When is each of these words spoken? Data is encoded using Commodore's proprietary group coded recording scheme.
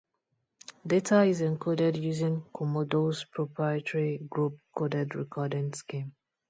Data 0.87 1.21
is 1.25 1.41
encoded 1.43 2.01
using 2.01 2.43
Commodore's 2.51 3.23
proprietary 3.23 4.17
group 4.31 4.57
coded 4.75 5.13
recording 5.13 5.71
scheme. 5.73 6.15